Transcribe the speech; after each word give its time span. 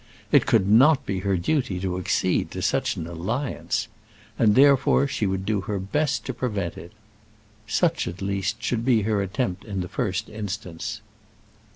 It 0.31 0.47
could 0.47 0.67
not 0.67 1.05
be 1.05 1.19
her 1.19 1.37
duty 1.37 1.79
to 1.81 1.99
accede 1.99 2.49
to 2.49 2.63
such 2.63 2.95
an 2.95 3.05
alliance; 3.05 3.87
and 4.35 4.55
therefore 4.55 5.07
she 5.07 5.27
would 5.27 5.45
do 5.45 5.61
her 5.61 5.77
best 5.77 6.25
to 6.25 6.33
prevent 6.33 6.75
it. 6.75 6.93
Such, 7.67 8.07
at 8.07 8.19
least, 8.19 8.63
should 8.63 8.83
be 8.83 9.03
her 9.03 9.21
attempt 9.21 9.63
in 9.63 9.81
the 9.81 9.87
first 9.87 10.27
instance. 10.27 11.01